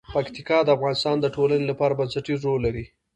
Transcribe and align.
پکتیکا 0.15 0.57
د 0.63 0.69
افغانستان 0.75 1.15
د 1.21 1.25
ټولنې 1.35 1.65
لپاره 1.71 1.97
بنسټيز 1.99 2.39
رول 2.47 2.61
لري. 2.67 2.85